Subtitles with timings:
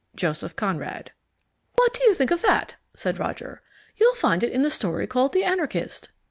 [0.15, 1.11] JOSEPH CONRAD.
[1.75, 3.61] "What do you think of that?" said Roger.
[3.97, 6.09] "You'll find that in the story called The Anarchist."